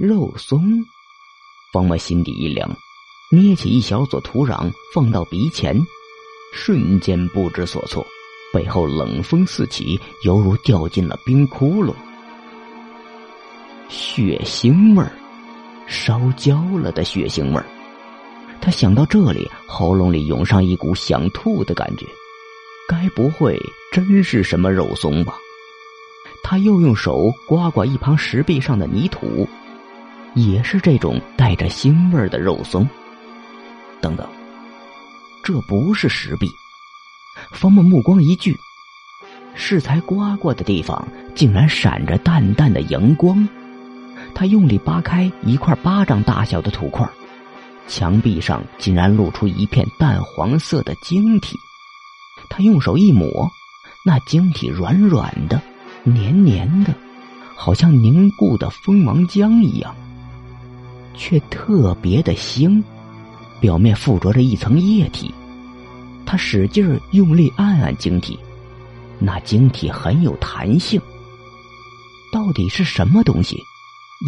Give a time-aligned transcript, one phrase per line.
[0.00, 0.62] 肉松，
[1.72, 2.70] 方默心底一凉，
[3.32, 5.76] 捏起一小撮土壤放到鼻前，
[6.52, 8.06] 瞬间不知所措，
[8.52, 11.92] 背后冷风四起，犹如掉进了冰窟窿。
[13.88, 15.10] 血腥味儿，
[15.88, 17.66] 烧焦了的血腥味儿。
[18.60, 22.06] 他想到这里，喉咙里涌上一股想吐的感觉。
[22.86, 23.60] 该不会
[23.90, 25.34] 真是什么肉松吧？
[26.44, 29.48] 他又用手刮刮一旁石壁上的泥土，
[30.34, 32.88] 也是这种带着腥味的肉松。
[34.00, 34.26] 等等，
[35.44, 36.48] 这不是石壁。
[37.52, 38.56] 方木目光一聚，
[39.54, 43.48] 适才刮过的地方竟然闪着淡淡的荧光。
[44.34, 47.08] 他用力扒开一块巴掌大小的土块，
[47.88, 51.56] 墙壁上竟然露出一片淡黄色的晶体。
[52.48, 53.50] 他用手一抹，
[54.04, 55.60] 那晶体软软的、
[56.04, 56.94] 黏黏的，
[57.56, 59.94] 好像凝固的蜂王浆一样，
[61.18, 62.82] 却特别的腥，
[63.60, 65.34] 表面附着着一层液体。
[66.24, 68.38] 他使劲儿用力按按晶体，
[69.18, 71.00] 那晶体很有弹性。
[72.32, 73.56] 到底是什么东西？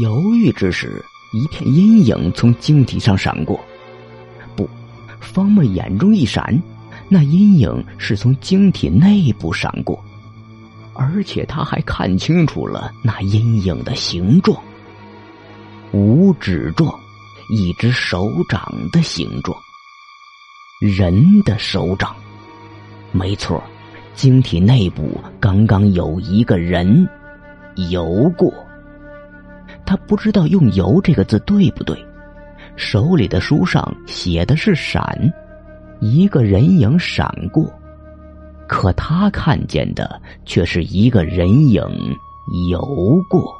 [0.00, 3.60] 犹豫之时，一片阴影从晶体上闪过。
[4.56, 4.68] 不，
[5.20, 6.60] 方沫眼中一闪，
[7.08, 10.02] 那阴影是从晶体内部闪过，
[10.94, 14.56] 而且他还看清楚了那阴影的形状——
[15.92, 16.92] 五指状，
[17.48, 19.56] 一只手掌的形状，
[20.80, 22.14] 人的手掌。
[23.10, 23.62] 没错，
[24.14, 27.08] 晶体内部刚刚有一个人
[27.90, 28.52] 游过。
[29.86, 31.96] 他不知道用“游”这个字对不对，
[32.76, 35.32] 手里的书上写的是“闪”，
[36.00, 37.64] 一个人影闪过，
[38.66, 41.82] 可他看见的却是一个人影
[42.70, 42.78] 游
[43.30, 43.56] 过。